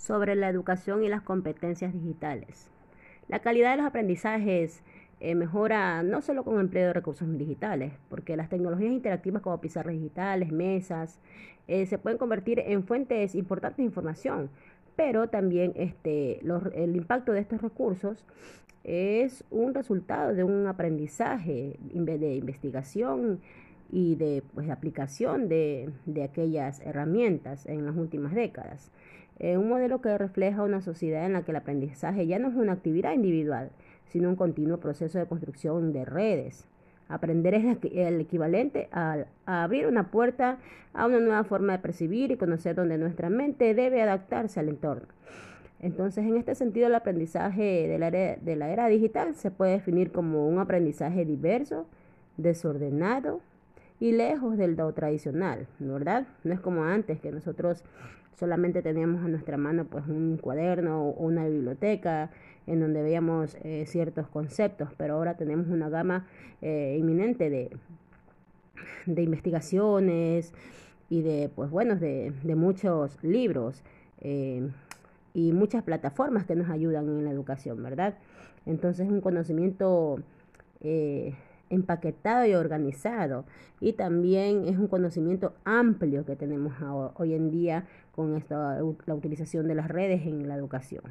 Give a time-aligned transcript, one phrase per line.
[0.00, 2.70] sobre la educación y las competencias digitales.
[3.28, 4.82] La calidad de los aprendizajes
[5.20, 9.60] eh, mejora no solo con el empleo de recursos digitales, porque las tecnologías interactivas como
[9.60, 11.20] pizarras digitales, mesas,
[11.68, 14.48] eh, se pueden convertir en fuentes importantes de información,
[14.96, 16.40] pero también este,
[16.74, 18.24] el impacto de estos recursos
[18.84, 23.40] es un resultado de un aprendizaje de investigación
[23.92, 28.90] y de pues, aplicación de, de aquellas herramientas en las últimas décadas.
[29.40, 32.54] Eh, un modelo que refleja una sociedad en la que el aprendizaje ya no es
[32.54, 33.70] una actividad individual,
[34.04, 36.66] sino un continuo proceso de construcción de redes.
[37.08, 40.58] Aprender es el equivalente a, abrir una puerta
[40.92, 45.08] a una nueva forma de percibir y conocer donde nuestra mente debe adaptarse al entorno.
[45.80, 49.72] Entonces, en este sentido, el aprendizaje de la, era, de la era digital se puede
[49.72, 51.86] definir como un aprendizaje diverso,
[52.36, 53.40] desordenado
[54.00, 56.26] y lejos del do tradicional, ¿verdad?
[56.42, 57.84] No es como antes que nosotros
[58.38, 62.30] solamente teníamos a nuestra mano pues un cuaderno o una biblioteca
[62.66, 66.26] en donde veíamos eh, ciertos conceptos, pero ahora tenemos una gama
[66.62, 67.70] eh, inminente de,
[69.04, 70.54] de investigaciones
[71.10, 73.82] y de pues bueno de, de muchos libros
[74.20, 74.70] eh,
[75.34, 78.14] y muchas plataformas que nos ayudan en la educación, ¿verdad?
[78.64, 80.22] Entonces un conocimiento
[81.70, 83.44] empaquetado y organizado.
[83.80, 86.74] Y también es un conocimiento amplio que tenemos
[87.14, 91.04] hoy en día con esta, la utilización de las redes en la educación.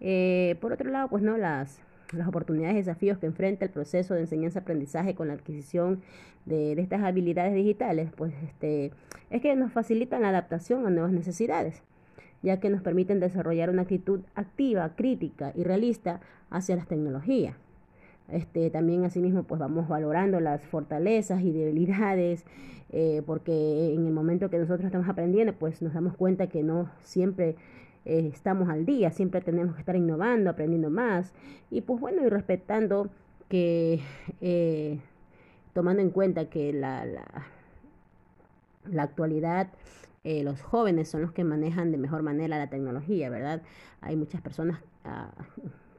[0.00, 1.80] Eh, por otro lado, pues no, las,
[2.12, 6.02] las oportunidades y desafíos que enfrenta el proceso de enseñanza-aprendizaje con la adquisición
[6.44, 8.90] de, de, estas habilidades digitales, pues este,
[9.30, 11.82] es que nos facilitan la adaptación a nuevas necesidades,
[12.42, 17.54] ya que nos permiten desarrollar una actitud activa, crítica y realista hacia las tecnologías.
[18.32, 22.46] Este, también asimismo pues vamos valorando las fortalezas y debilidades
[22.90, 26.88] eh, porque en el momento que nosotros estamos aprendiendo pues nos damos cuenta que no
[27.00, 27.56] siempre
[28.06, 31.34] eh, estamos al día, siempre tenemos que estar innovando, aprendiendo más
[31.70, 33.10] y pues bueno y respetando
[33.50, 34.00] que
[34.40, 34.98] eh,
[35.74, 37.26] tomando en cuenta que la, la,
[38.90, 39.68] la actualidad
[40.24, 43.60] los jóvenes son los que manejan de mejor manera la tecnología, ¿verdad?
[44.00, 45.32] Hay muchas personas ah,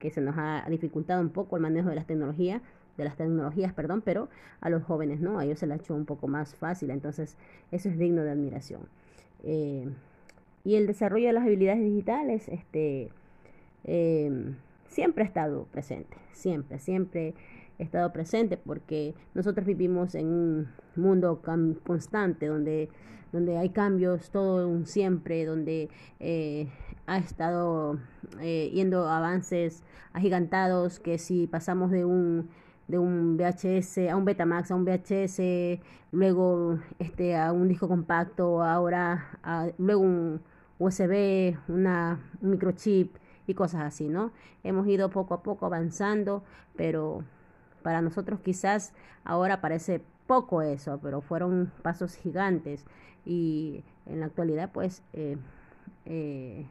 [0.00, 2.62] que se nos ha dificultado un poco el manejo de las tecnologías,
[2.96, 4.28] de las tecnologías, perdón, pero
[4.60, 7.36] a los jóvenes no, a ellos se les ha hecho un poco más fácil, entonces
[7.70, 8.80] eso es digno de admiración.
[9.44, 9.88] Eh,
[10.64, 13.10] y el desarrollo de las habilidades digitales, este,
[13.84, 14.54] eh,
[14.88, 17.34] siempre ha estado presente, siempre, siempre
[17.78, 21.40] ha estado presente porque nosotros vivimos en un mundo
[21.84, 22.88] constante donde,
[23.32, 26.68] donde hay cambios todo un siempre, donde eh,
[27.06, 27.98] ha estado
[28.40, 29.82] eh, yendo avances
[30.12, 32.48] agigantados que si pasamos de un
[32.88, 35.80] de un VHS a un Betamax a un VHS
[36.12, 40.40] luego este a un disco compacto ahora a, luego un
[40.78, 44.32] USB una un microchip y cosas así no
[44.64, 46.42] hemos ido poco a poco avanzando
[46.76, 47.24] pero
[47.82, 48.92] para nosotros quizás
[49.24, 52.84] ahora parece poco eso pero fueron pasos gigantes
[53.24, 55.36] y en la actualidad pues eh,
[56.06, 56.66] eh,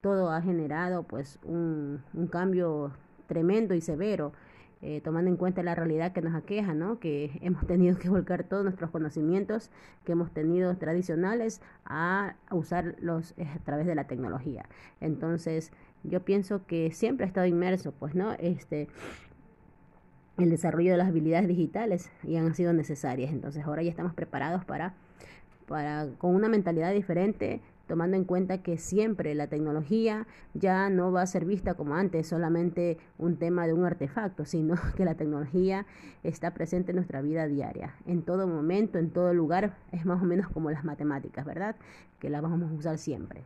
[0.00, 2.92] todo ha generado pues un, un cambio
[3.26, 4.32] tremendo y severo,
[4.80, 7.00] eh, tomando en cuenta la realidad que nos aqueja, ¿no?
[7.00, 9.70] que hemos tenido que volcar todos nuestros conocimientos
[10.04, 14.66] que hemos tenido tradicionales a, usarlos eh, a través de la tecnología.
[15.00, 15.72] Entonces,
[16.04, 18.32] yo pienso que siempre ha estado inmerso, pues, ¿no?
[18.34, 18.88] Este,
[20.38, 23.32] el desarrollo de las habilidades digitales y han sido necesarias.
[23.32, 24.94] Entonces, ahora ya estamos preparados para,
[25.68, 31.22] para con una mentalidad diferente, tomando en cuenta que siempre la tecnología ya no va
[31.22, 35.86] a ser vista como antes, solamente un tema de un artefacto, sino que la tecnología
[36.22, 40.24] está presente en nuestra vida diaria, en todo momento, en todo lugar, es más o
[40.24, 41.76] menos como las matemáticas, ¿verdad?
[42.18, 43.42] Que las vamos a usar siempre.